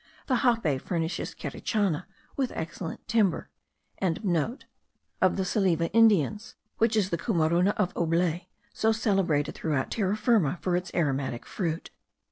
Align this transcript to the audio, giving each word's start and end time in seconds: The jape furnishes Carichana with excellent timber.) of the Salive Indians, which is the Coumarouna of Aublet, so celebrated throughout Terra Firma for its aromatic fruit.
The 0.25 0.37
jape 0.41 0.81
furnishes 0.81 1.35
Carichana 1.35 2.07
with 2.35 2.51
excellent 2.55 3.07
timber.) 3.07 3.51
of 4.01 5.37
the 5.37 5.45
Salive 5.45 5.91
Indians, 5.93 6.55
which 6.79 6.95
is 6.95 7.11
the 7.11 7.19
Coumarouna 7.19 7.75
of 7.77 7.93
Aublet, 7.95 8.47
so 8.73 8.91
celebrated 8.91 9.53
throughout 9.53 9.91
Terra 9.91 10.17
Firma 10.17 10.57
for 10.59 10.75
its 10.75 10.89
aromatic 10.95 11.45
fruit. 11.45 11.91